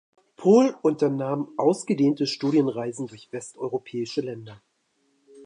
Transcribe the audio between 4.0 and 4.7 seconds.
Länder.